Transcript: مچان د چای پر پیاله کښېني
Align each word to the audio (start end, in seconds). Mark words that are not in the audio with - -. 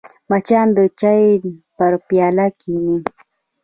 مچان 0.29 0.67
د 0.77 0.79
چای 0.99 1.23
پر 1.77 1.93
پیاله 2.07 2.47
کښېني 2.59 2.97